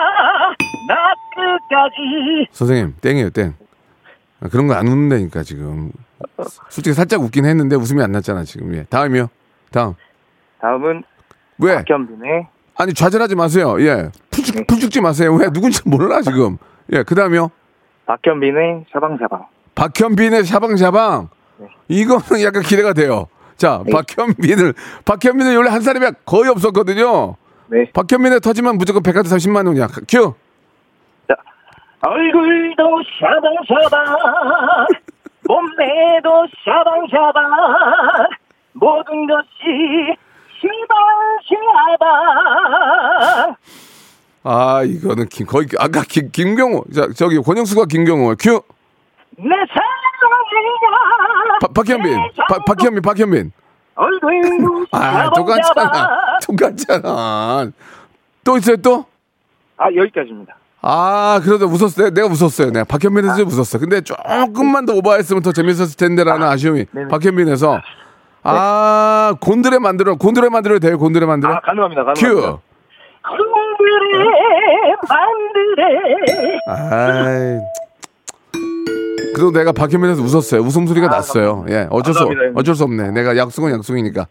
[0.89, 3.55] 나 끝까지 선생님, 땡이에요, 땡.
[4.43, 5.91] 아, 그런 거 안 웃는다니까 지금.
[6.69, 8.75] 솔직히 살짝 웃긴 했는데 웃음이 안 났잖아 지금.
[8.75, 8.85] 예.
[8.85, 9.29] 다음이요.
[9.73, 9.95] 다음.
[10.61, 11.03] 다음은
[11.59, 11.77] 왜?
[11.77, 12.47] 박현빈의
[12.81, 13.77] 아니 좌절하지 마세요.
[13.81, 14.09] 예.
[14.31, 14.65] 풀죽 네.
[14.65, 15.35] 풀죽지 마세요.
[15.35, 16.57] 왜 누군지 몰라 지금.
[16.93, 17.03] 예.
[17.03, 17.51] 그다음이요.
[18.07, 21.29] 박현빈의 샤방샤방 박현빈의 샤방샤방.
[21.89, 23.27] 이거는 약간 기대가 돼요.
[23.57, 24.73] 자, 박현빈을
[25.05, 27.37] 박현빈은 원래 한 사람이 거의 없었거든요.
[27.67, 27.91] 네.
[27.93, 29.89] 박현빈의 터지면 무조건 백화점 30만 원이야.
[30.09, 30.33] 큐.
[31.29, 31.37] 자,
[32.01, 32.83] 얼굴도
[33.21, 34.87] 샤방샤방
[35.47, 37.43] 몸매도 샤방샤방
[38.73, 40.17] 모든 것이
[40.61, 42.01] 샤방샤방
[44.43, 46.85] 아, 이거는 김, 거의 아까 김, 김경호.
[46.95, 48.35] 자, 저기 권영수가 김경호.
[48.39, 48.63] 큐.
[49.37, 52.17] 내 사랑이야 박- 박현빈.
[52.49, 53.03] 박- 박현빈.
[53.03, 53.53] 박현빈.
[54.93, 56.09] 아, 똑같잖아.
[56.47, 57.71] 똑같잖아.
[58.43, 59.05] 또 있어요, 또?
[59.77, 62.09] 아 여기까지입니다 아, 그래도 웃었어요.
[62.11, 62.71] 내가 웃었어요.
[62.71, 63.79] 내가 박현빈에서 웃었어.
[63.79, 67.09] 근데 조금만 더 오버했으면 더 재밌었을 텐데라는 아 쉬움이 네네.
[67.09, 67.79] 박현빈에서.
[68.43, 70.15] 아, 곤드레 만드레.
[70.17, 71.53] 곤드레 만드레도 돼요, 곤드레 만드레?
[71.55, 72.59] 아 가능합니다 가능합니다 큐.
[73.23, 77.59] 콩그레 만드레 아이.
[79.35, 80.61] 그래도 내가 박현빈에서 웃었어요.
[80.63, 81.65] 웃음소리가 났어요.
[81.69, 82.61] 예, 어쩔 수, 감사합니다.
[82.61, 83.11] 어쩔 수 없네.
[83.13, 84.27] 내가 약속은 약속이니까.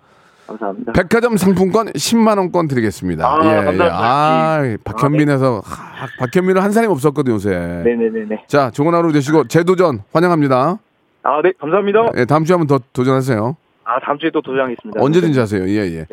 [0.48, 3.26] 감사합니다 백화점 상품권 10만 원권 드리겠습니다.
[3.28, 3.54] 아, 예, 예.
[3.56, 3.90] 감사합니다.
[3.94, 7.50] 아, 박현빈에서, 하, 박현빈은 한 사람이 없었거든요, 요새.
[7.52, 10.80] 네네네네 자, 좋은 하루 되시고, 재도전 환영합니다.
[11.22, 13.56] 아 네 감사합니다 예, 다음 주에 한번 더 도전하세요.
[13.92, 15.64] 아 다음 주에 또 도전하겠습니다 언제든지 하세요.
[15.68, 16.06] 예, 예.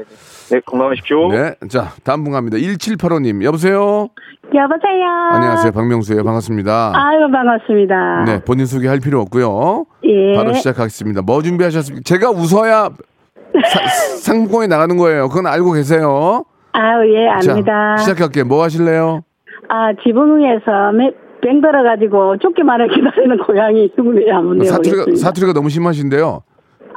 [0.50, 1.54] 네 건강하십시오 네.
[1.68, 2.56] 자, 다음 분 갑니다.
[2.56, 4.08] 1785님, 여보세요?
[4.54, 5.06] 여보세요.
[5.32, 5.72] 안녕하세요.
[5.72, 6.24] 박명수예요.
[6.24, 6.92] 반갑습니다.
[6.94, 8.24] 아유 반갑습니다.
[8.24, 9.84] 네, 본인 소개할 필요 없고요.
[10.04, 10.34] 예.
[10.34, 11.20] 바로 시작하겠습니다.
[11.20, 12.02] 뭐 준비하셨습니까?
[12.06, 13.86] 제가 웃어야 사-
[14.22, 15.28] 상품권이 나가는 거예요.
[15.28, 16.44] 그건 알고 계세요.
[16.72, 17.96] 아유 예 자, 압니다.
[17.98, 18.44] 시작할게요.
[18.46, 19.20] 뭐 하실래요?
[19.68, 21.12] 아 지붕 위에서 매-
[21.42, 25.16] 뱅 들어가지고 쫓기만을 기다리는 고양이 흉내 한번 사투리가, 내보겠습니다.
[25.26, 26.42] 사투리가 너무 심하신데요.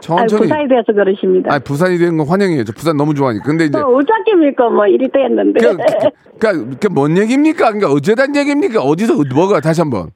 [0.02, 0.42] 천천히.
[0.44, 1.54] 부산이 돼서 그러십니다.
[1.54, 2.64] 아, 부산이 된 건 환영이에요.
[2.64, 3.44] 저 부산 너무 좋아하니까.
[3.46, 3.80] 근데 이제.
[3.80, 5.60] 또 우짜깁니까 뭐 이리 됐는데.
[5.60, 7.72] 그, 그, 그, 그, 뭔 얘기입니까?
[7.72, 8.82] 그러니까 어쩌단 얘기입니까?
[8.82, 10.10] 어디서, 뭐가, 다시 한 번.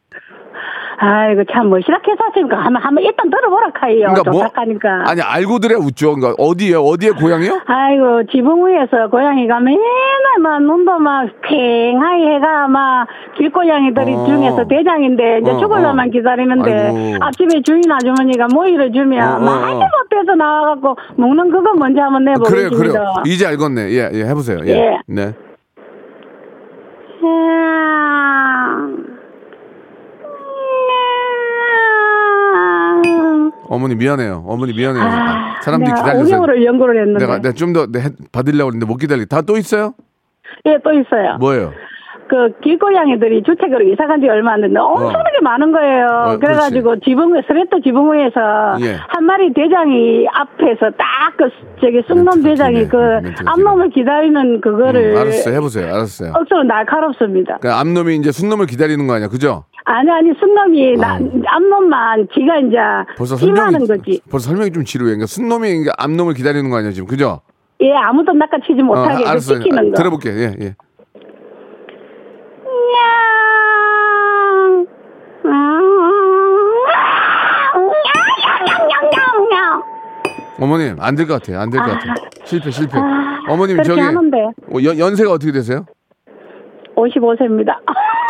[1.03, 2.57] 아이고 참 뭐 시작해서 하십니까?
[2.57, 4.07] 한번 한번 일단 들어보라 카이요.
[4.09, 5.03] 그러니까 뭐, 좋다니까.
[5.07, 6.15] 아니, 알고 들어야 웃죠.
[6.15, 7.61] 그러니까 어디에, 어디에 고향이요?
[7.65, 9.81] 아이고 지붕 위에서 고양이가 맨날
[10.41, 14.25] 막 눈도 막 팽하이 해가 막 길고양이들이 어.
[14.25, 16.11] 중에서 대장인데 이제 어, 죽을려만 어.
[16.11, 17.25] 기다리는데 아이고.
[17.25, 19.65] 아침에 주인 아주머니가 모이를 주면 막 어.
[19.65, 22.35] 한개 앞에서 나와갖고 먹는 그거 먼저 한번 그래요,
[22.69, 22.77] 내보겠습니다.
[22.99, 23.13] 그래요.
[23.25, 23.89] 이제 알겠네.
[23.91, 24.59] 예, 예, 해보세요.
[24.65, 24.69] 예.
[24.69, 24.99] 예.
[25.07, 25.33] 네.
[33.73, 34.43] 어머니 미안해요.
[34.47, 35.03] 어머니 미안해요.
[35.03, 36.37] 아, 사람들이 기다려서.
[36.37, 37.87] 5개월을 연구를 했는데 내가, 내가 좀더
[38.31, 39.25] 받으려고 했는데 못 기다리.
[39.25, 39.93] 다 또 있어요?
[40.65, 41.37] 예 또 있어요.
[41.39, 41.73] 뭐예요?
[42.27, 46.07] 그 길고양이들이 주택으로 이사 간 지 얼마 안 됐는데 엄청나게 많은 거예요.
[46.07, 48.95] 어, 그래가지고 지붕 스레터 지붕 위에서 예.
[49.07, 51.49] 한 마리 대장이 앞에서 딱 그
[51.81, 52.97] 저기 쑥놈 대장이 그
[53.45, 55.55] 앞놈을 기다리는 그거를 음, 알았어요.
[55.55, 55.87] 해보세요.
[55.95, 56.31] 알았어요.
[56.35, 57.57] 억수로 날카롭습니다.
[57.59, 59.65] 그 앞놈이 이제 순놈을 기다리는 거 아니야, 그죠?
[59.85, 61.29] 아니 아니 쑥놈이 나, 아유.
[61.47, 62.77] 앞놈만 지가 이제
[63.17, 64.21] 벌써 설명이 거지.
[64.29, 65.09] 벌써 설명이 좀 지루해.
[65.11, 67.41] 그러니까 순놈이 앞놈을 기다리는 거 아니야, 지금, 그죠?
[67.81, 69.59] 예 아무도 낚아치지 어, 못하게 알았어요.
[69.59, 69.97] 지키는 거.
[69.97, 70.29] 들어볼게.
[70.29, 70.75] 예, 예.
[80.59, 81.59] 어머님 안 될 것 같아요.
[81.59, 82.13] 안 될 것 같아요.
[82.45, 82.97] 실패, 실패.
[82.99, 85.85] 아, 어머님 저기 하는데 어, 연, 연세가 어떻게 되세요?
[86.95, 87.73] 55세입니다.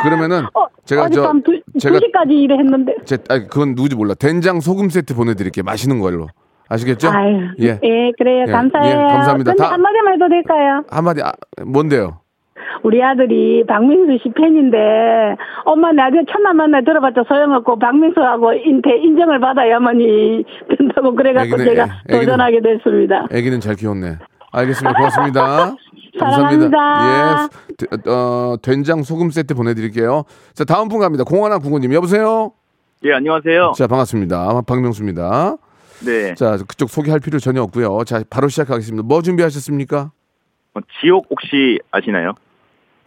[0.03, 2.95] 그러면은 어, 제가 저 두- 제가 2시까지 일했는데.
[3.05, 4.13] 제, 아니, 그건 누구지 몰라.
[4.13, 5.63] 된장 소금 세트 보내 드릴게요.
[5.63, 6.27] 맛있는 걸로.
[6.69, 7.09] 아시겠죠?
[7.09, 7.77] 아유, 예.
[7.83, 8.11] 예.
[8.17, 8.45] 그래요.
[8.47, 8.89] 예, 감사해요.
[8.89, 9.53] 예, 감사합니다.
[9.55, 10.83] 다- 한마디만 해도 될까요?
[10.89, 11.31] 한마디, 아,
[11.65, 12.19] 뭔데요?
[12.81, 14.77] 우리 아들이 박민수 씨 팬인데
[15.65, 20.43] 엄마 나중에 첫날 만나 들어봤자 소용없고 박민수하고 인태 인정을 받아야만이
[20.77, 23.27] 된다고 그래갖고 애기는- 제가 애- 애기는- 도전하게 됐습니다.
[23.31, 24.17] 애기는 잘 키웠네.
[24.51, 24.97] 알겠습니다.
[24.97, 25.75] 고맙습니다.
[26.19, 26.77] 사랑합니다.
[27.07, 27.75] 예.
[27.77, 30.23] 되- 어, 된장 소금 세트 보내드릴게요.
[30.53, 31.23] 자, 다음 분 갑니다.
[31.23, 31.91] 공하나 구구님.
[31.93, 32.51] 여보세요?
[33.05, 33.73] 예, 안녕하세요.
[33.75, 34.61] 자, 반갑습니다.
[34.67, 35.57] 박명수입니다.
[36.05, 36.35] 네.
[36.35, 38.03] 자, 그쪽 소개할 필요 전혀 없고요.
[38.05, 39.05] 자, 바로 시작하겠습니다.
[39.07, 40.11] 뭐 준비하셨습니까?
[40.75, 42.33] 어, 지옥 혹시 아시나요?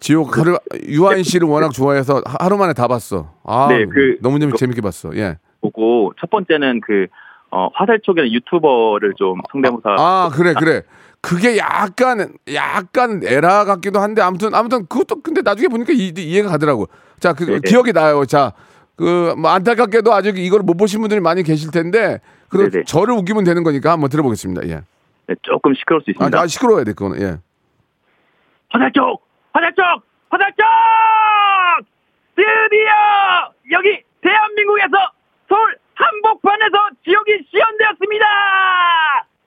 [0.00, 3.32] 지옥 하루 유아인 씨를 워낙 좋아해서 하- 하루 만에 다 봤어.
[3.44, 5.10] 아, 네, 그- 너무 재밌, 그- 재밌게 봤어.
[5.16, 5.38] 예.
[5.60, 7.06] 보고 첫 번째는 그
[7.50, 10.82] 어, 화살촉이라는 유튜버를 좀 성대모사 아, 그래, 그래.
[11.22, 16.86] 그게 약간 약간 에라 같기도 한데 아무튼 아무튼 그것도 근데 나중에 보니까 이, 이해가 가더라고.
[17.18, 17.60] 자, 그 네네.
[17.66, 18.24] 기억이 나요.
[18.26, 18.52] 자,
[18.96, 22.84] 그 뭐 안타깝게도 아직 이걸 못 보신 분들이 많이 계실 텐데 그래도 네네.
[22.84, 24.68] 저를 웃기면 되는 거니까 한번 들어보겠습니다.
[24.68, 24.82] 예.
[25.28, 26.40] 네, 조금 시끄러울 수 아, 있습니다.
[26.40, 27.20] 아 시끄러워야 돼 그거는.
[27.22, 27.38] 예.
[28.68, 29.25] 화살촉!
[29.56, 30.02] 화살촉!
[30.28, 30.66] 화살촉!
[32.34, 32.92] 드디어
[33.72, 34.96] 여기 대한민국에서
[35.48, 38.26] 서울 한복판에서 지옥이 시연되었습니다!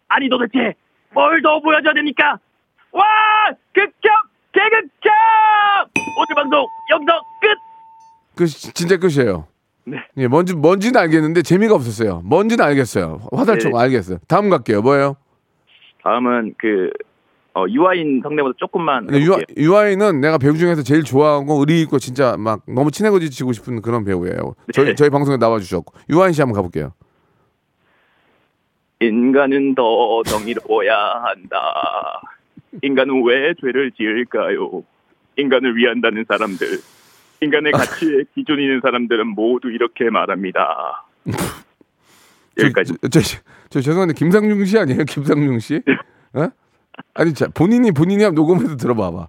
[0.07, 0.73] 아니 도대체
[1.13, 2.39] 뭘 더 보여줘야 됩니까?
[2.91, 3.03] 와!
[3.73, 4.11] 극혐!
[4.51, 5.13] 개극혐!
[6.17, 7.57] 오늘 방송 여기서 끝!
[8.35, 9.45] 그 시- 진짜 끝이에요.
[9.85, 9.97] 네.
[10.17, 12.21] 예, 뭔지 뭔지는 알겠는데 재미가 없었어요.
[12.25, 13.27] 뭔지는 알겠어요.
[13.31, 13.79] 화살촉 네.
[13.79, 14.17] 알겠어요.
[14.27, 14.81] 다음 갈게요.
[14.81, 15.17] 뭐예요?
[16.03, 16.89] 다음은 그
[17.55, 19.39] 어, 유아인 성대모사 조금만 근데 유아.
[19.57, 24.55] 유아인은 내가 배우 중에서 제일 좋아하고 의리 있고 진짜 막 너무 친해지고 싶은 그런 배우예요.
[24.73, 24.95] 저희 네.
[24.95, 26.93] 저희 방송에 나와 주셨고 유아인 씨 한번 가볼게요.
[29.01, 32.21] 인간은 더 정의로워야 한다.
[32.81, 34.83] 인간은 왜 죄를 지을까요?
[35.37, 36.67] 인간을 위한다는 사람들,
[37.41, 41.05] 인간의 가치에 기준 있는 사람들은 모두 이렇게 말합니다.
[42.59, 42.93] 여기까지.
[43.01, 43.37] 저, 저, 저,
[43.69, 45.05] 저 죄송한데 김상중 씨 아니에요?
[45.05, 45.81] 김상중 씨?
[46.33, 46.49] 어?
[47.13, 49.27] 아니 자 본인이 본인이 한번 녹음해서 들어봐봐.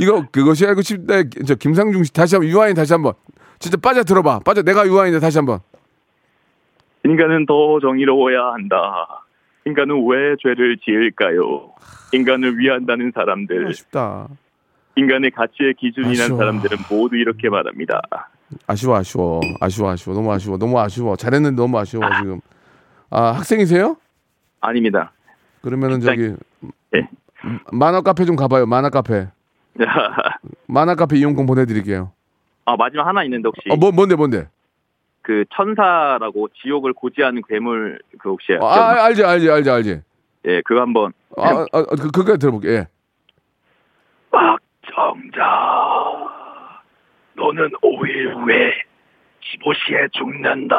[0.00, 1.14] 이거 그것이 알고 싶다.
[1.46, 3.14] 저 김상중 씨 다시 한번 유아인 다시 한번
[3.58, 4.40] 진짜 빠져 들어봐.
[4.40, 5.60] 빠져 내가 유아인데 다시 한번.
[7.04, 9.24] 인간은 더 정의로워야 한다.
[9.66, 11.70] 인간은 왜 죄를 지을까요?
[12.12, 14.28] 인간을 위한다는 사람들, 아쉽다.
[14.96, 16.28] 인간의 가치에 기준이 아쉬워.
[16.28, 18.00] 난 사람들은 모두 이렇게 말합니다.
[18.66, 22.40] 아쉬워 아쉬워 아쉬워 아쉬워 너무 아쉬워 너무 아쉬워 잘했는데 너무 아쉬워 지금.
[23.10, 23.96] 아 학생이세요?
[24.60, 25.12] 아닙니다.
[25.62, 26.28] 그러면은 직장- 저기
[26.60, 26.68] 네.
[27.72, 28.66] 만화 카페 좀 가봐요.
[28.66, 29.28] 만화 카페.
[30.66, 32.12] 만화 카페 이용권 보내드릴게요.
[32.64, 34.48] 아 마지막 하나 있는데 혹시 어, 뭐 뭔데 뭔데?
[35.22, 40.00] 그 천사라고 지옥을 고지하는 괴물 그 혹시 어, 아, 알지 알지 알지 알지.
[40.46, 42.68] 예 그거 한번 아, 아, 그 그거 들어볼게.
[42.68, 42.88] 예.
[44.30, 45.42] 박정자
[47.36, 48.72] 너는 5일 후에
[49.58, 50.76] 15시에 죽는다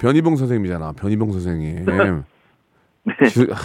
[0.00, 0.92] 변희봉 선생님이잖아.
[0.92, 1.84] 변희봉 선생님.
[3.30, 3.56] 주- 하,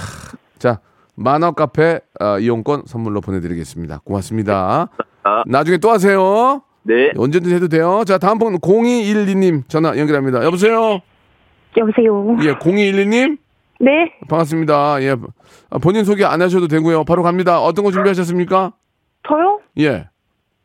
[0.59, 0.79] 자
[1.15, 4.01] 만화 카페 어, 이용권 선물로 보내드리겠습니다.
[4.03, 4.89] 고맙습니다.
[5.23, 5.43] 아.
[5.47, 6.61] 나중에 또 하세요.
[6.83, 8.03] 네 언제든 해도 돼요.
[8.05, 10.43] 자 다음 번 0212님 전화 연결합니다.
[10.43, 11.01] 여보세요.
[11.75, 12.37] 여보세요.
[12.43, 13.37] 예, 0212님
[13.79, 14.11] 네.
[14.29, 15.01] 반갑습니다.
[15.03, 15.15] 예,
[15.69, 17.03] 아, 본인 소개 안 하셔도 되고요.
[17.03, 17.61] 바로 갑니다.
[17.61, 18.73] 어떤 거 준비하셨습니까?
[19.27, 19.59] 저요?
[19.79, 20.07] 예,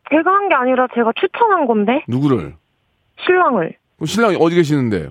[0.09, 2.55] 제가 한 게 아니라 제가 추천한 건데 누구를?
[3.25, 3.75] 신랑을.
[3.97, 5.09] 그럼 신랑이 어디 계시는데요?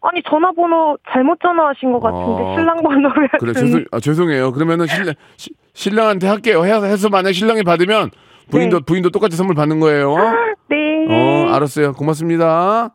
[0.00, 4.52] 아니 전화번호 잘못 전화하신 것 같은데 아, 신랑 번호를 그래 좀- 죄송 아, 죄송해요.
[4.52, 6.64] 그러면은 신랑 시- 신랑한테 할게요.
[6.64, 8.10] 해- 해서 만약 신랑이 받으면
[8.50, 8.84] 부인도 네.
[8.86, 10.14] 부인도 똑같이 선물 받는 거예요.
[10.70, 11.06] 네.
[11.10, 11.92] 어, 알았어요.
[11.94, 12.90] 고맙습니다.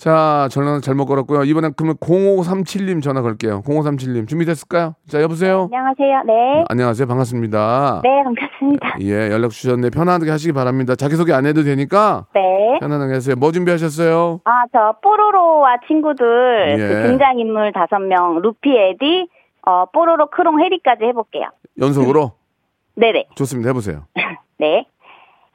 [0.00, 1.44] 자, 전화 잘못 걸었고요.
[1.44, 3.60] 이번엔 그러면 0537님 전화 걸게요.
[3.66, 4.94] 0537님 준비됐을까요?
[5.06, 5.68] 자, 여보세요.
[5.70, 6.22] 안녕하세요.
[6.24, 6.64] 네.
[6.70, 7.06] 안녕하세요.
[7.06, 8.00] 반갑습니다.
[8.02, 8.96] 네, 반갑습니다.
[9.04, 9.90] 예, 연락 주셨네.
[9.90, 10.94] 편안하게 하시기 바랍니다.
[10.94, 12.78] 자기소개 안 해도 되니까 네.
[12.80, 13.36] 편안하게 하세요.
[13.36, 14.40] 뭐 준비하셨어요?
[14.44, 16.88] 아, 저 뽀로로와 친구들 예.
[16.88, 19.28] 그 등장인물 다섯 명 루피, 에디,
[19.66, 21.50] 어, 뽀로로, 크롱, 해리까지 해볼게요.
[21.78, 22.32] 연속으로?
[22.96, 23.26] 네네.
[23.34, 23.68] 좋습니다.
[23.68, 24.04] 해보세요.
[24.58, 24.86] 네.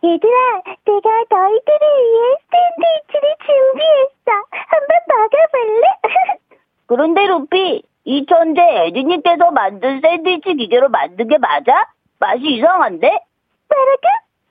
[0.05, 4.45] 얘들아, 내가 너희들을 위해 샌드위치를 준비했어.
[4.51, 5.87] 한번 먹어볼래?
[6.87, 11.87] 그런데 루피, 이 천재 에디님께서 만든 샌드위치 기계로 만든 게 맞아?
[12.19, 13.07] 맛이 이상한데?
[13.07, 14.01] 뭐라고?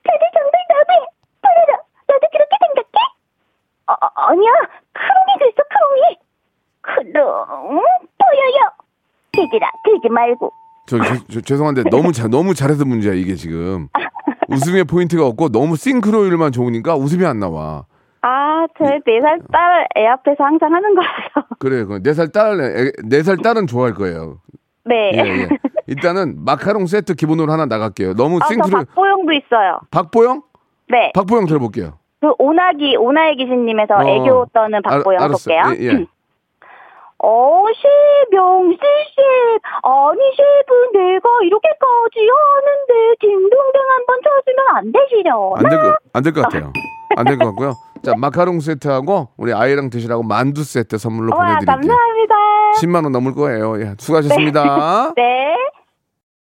[0.03, 1.07] 다들 정말 너무해.
[1.43, 3.07] 뽀로로, 너도 그렇게 생각해?
[3.87, 4.51] 아, 아, 아니야.
[4.93, 6.17] 크롱이 그랬어, 크롱이.
[6.81, 7.69] 크롱,
[8.19, 8.71] 보여요.
[9.39, 10.53] 얘들아, 들지 말고.
[10.87, 13.89] 저, 저- 저- 죄송한데 너무 잘 너무 잘해서 문제야 이게 지금
[14.49, 17.85] 웃음의 포인트가 없고 너무 싱크로율만 좋으니까 웃음이 안 나와.
[18.23, 21.47] 아, 저의 네살 딸 애 앞에서 항상 하는 거라서.
[21.59, 24.39] 그래, 네살 딸, 네 살 딸은 좋아할 거예요.
[24.87, 25.13] 네.
[25.15, 25.49] 예, 예.
[25.87, 28.15] 일단은 마카롱 세트 기본으로 하나 나갈게요.
[28.15, 28.85] 너무 아, 저 싱크로.
[28.85, 29.79] 박보영도 있어요.
[29.91, 30.43] 박보영?
[30.89, 31.13] 네.
[31.15, 31.99] 박보영 들어볼게요.
[32.21, 34.03] 그 오나기 오나의 귀신님에서 어.
[34.09, 35.29] 애교 떠는 박보영 알-.
[35.31, 35.63] 볼게요.
[35.79, 36.07] 예, 예.
[37.27, 45.55] 어, 셰명수 셰 아니 셰프 내가 이렇게까지 하는데 딩동댕 한번 쳐주면 안 되시려나?
[45.57, 46.73] 안 될 것, 안 될 것 같아요.
[47.17, 47.73] 안 될 것 같고요.
[48.03, 51.75] 자, 마카롱 세트하고 우리 아이랑 드시라고 만두 세트 선물로 와 보내드릴게요.
[51.77, 52.35] 감사합니다.
[52.83, 53.81] 10만 원 넘을 거예요.
[53.81, 55.15] 예, 수고하셨습니다.
[55.17, 55.23] 네.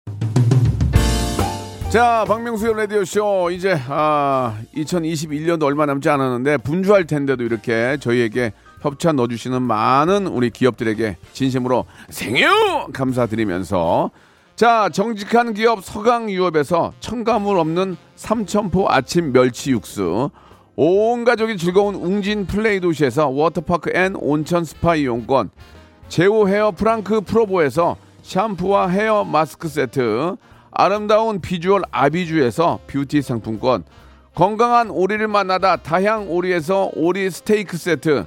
[1.90, 9.16] 자, 박명수의 라디오 쇼 이제 아 2021년도 얼마 남지 않았는데 분주할 텐데도 이렇게 저희에게 협찬
[9.16, 14.12] 넣어주시는 많은 우리 기업들에게 진심으로 thank you 감사드리면서.
[14.60, 20.32] 자 정직한 기업 서강유업에서 첨가물 없는 삼천포 아침 멸치 육수
[20.76, 25.52] 온 가족이 즐거운 웅진 플레이 도시에서 워터파크 and 온천 스파 이용권
[26.10, 30.36] 제오 헤어 프랑크 프로보에서 샴푸와 헤어 마스크 세트
[30.72, 33.86] 아름다운 비주얼 아비주에서 뷰티 상품권
[34.36, 38.26] 건강한 오리를 만나다 다향 오리에서 오리 스테이크 세트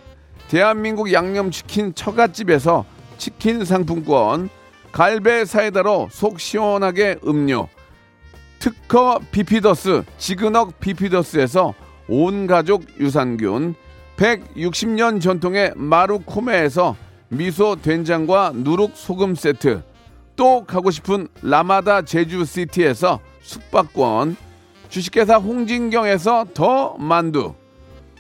[0.52, 2.84] 대한민국 양념치킨 처갓집에서
[3.16, 4.50] 치킨 상품권
[4.92, 7.68] 갈배 사이다로 속 시원하게 음료
[8.58, 11.72] 특허 비피더스 지그넉 비피더스에서
[12.06, 13.74] 온 가족 유산균
[14.18, 16.96] 160년 전통의 마루코메에서
[17.30, 19.82] 미소 된장과 누룩 소금 세트
[20.36, 24.36] 또 가고 싶은 라마다 제주시티에서 숙박권
[24.90, 27.54] 주식회사 홍진경에서 더 만두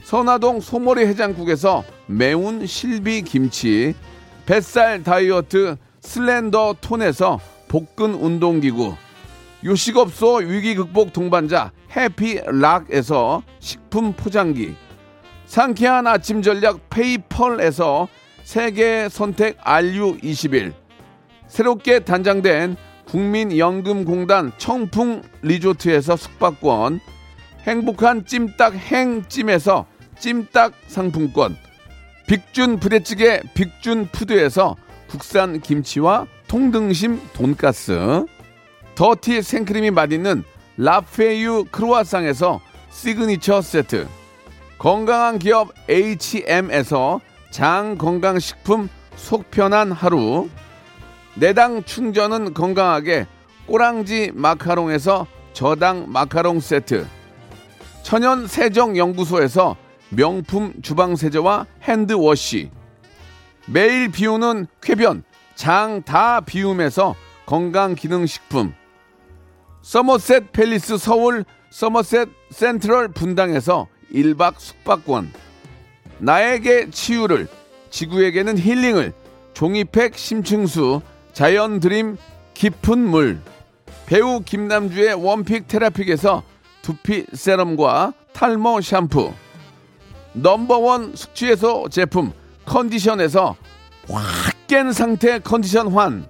[0.04, 3.94] 선화동 소머리 해장국에서 매운 실비 김치
[4.46, 7.38] 뱃살 다이어트 슬렌더 톤에서
[7.68, 8.94] 복근 운동기구
[9.64, 14.74] 요식업소 위기 극복 동반자 해피락에서 식품 포장기
[15.46, 18.08] 상쾌한 아침 전략 페이펄에서
[18.42, 20.72] 세계 선택 RU21
[21.46, 27.00] 새롭게 단장된 국민연금공단 청풍 리조트에서 숙박권
[27.66, 29.86] 행복한 찜닭 행찜에서
[30.22, 31.56] 찜닭 상품권.
[32.28, 34.76] 빅준 부대찌개 빅준 푸드에서
[35.08, 38.24] 국산 김치와 통등심 돈가스.
[38.94, 40.44] 더티 생크림이 맛있는
[40.76, 44.06] 라페유 크루아상에서 시그니처 세트.
[44.78, 50.48] 건강한 기업 H&M에서 장 건강식품 속편한 하루.
[51.34, 53.26] 내 당 충전은 건강하게
[53.66, 57.08] 꼬랑지 마카롱에서 저당 마카롱 세트.
[58.04, 59.76] 천연 세정 연구소에서
[60.14, 62.70] 명품 주방 세제와 hand wash.
[63.66, 67.14] 매일 비우는 쾌변 장 다 비움에서
[67.46, 68.74] 건강 기능 식품.
[69.82, 75.32] 서머셋 팰리스 서울 서머셋 센트럴 분당에서 1박 숙박권.
[76.18, 77.48] 나에게 치유를
[77.90, 79.12] 지구에게는 힐링을
[79.54, 81.00] 종이팩 심층수
[81.32, 82.16] 자연 드림
[82.54, 83.40] 깊은 물.
[84.06, 86.42] 배우 김남주의 one pick 테라픽에서
[86.82, 89.32] 두피 세럼과 탈모 샴푸
[90.32, 92.32] number one 숙취해소 제품
[92.64, 93.56] 컨디션에서
[94.08, 96.26] 확 깬 상태 컨디션 환.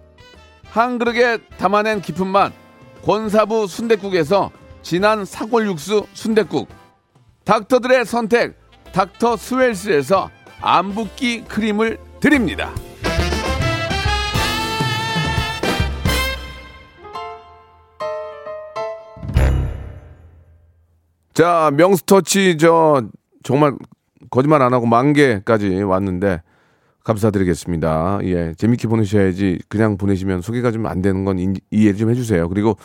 [0.64, 2.52] 한 그릇에 담아낸 깊은 맛.
[3.04, 4.50] 권사부 순댓국에서
[4.82, 6.68] 진한 사골 육수 순댓국.
[7.44, 8.58] 닥터들의 선택
[8.90, 10.28] 닥터 스웰스에서
[10.60, 12.72] 안붓기 크림을 드립니다.
[21.32, 23.02] 자, 명스터치 저
[23.42, 23.74] 정말
[24.30, 26.42] 거짓말 안 하고 만 개까지 왔는데
[27.04, 28.20] 감사드리겠습니다.
[28.24, 32.48] 예, 재밌게 보내셔야지 그냥 보내시면 소개가 좀 안 되는 건 인- 이해 좀 해주세요.
[32.48, 32.76] 그리고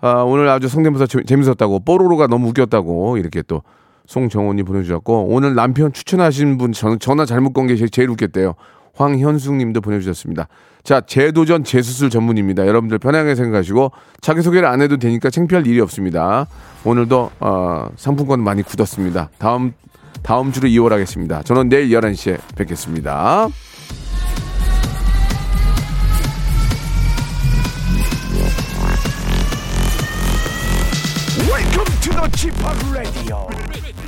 [0.00, 3.62] 아, 오늘 아주 성대모사 재- 재밌었다고 뽀로로가 너무 웃겼다고 이렇게 또
[4.06, 8.54] 송정원이 보내주셨고 오늘 남편 추천하신 분 전, 전화 잘못 건 게 제일 웃겼대요.
[8.94, 10.48] 황현숙님도 보내주셨습니다.
[10.84, 12.66] 자 재도전 재수술 전문입니다.
[12.66, 16.46] 여러분들 편하게 생각하시고 자기 소개를 안 해도 되니까 창피할 일이 없습니다.
[16.84, 19.30] 오늘도 어, 상품권 많이 굳었습니다.
[19.38, 19.72] 다음
[20.22, 21.42] 다음 주로 이월하겠습니다.
[21.42, 23.48] 저는 내일 11시에 뵙겠습니다.
[31.48, 32.54] Welcome to the Chip
[32.92, 34.03] Radio.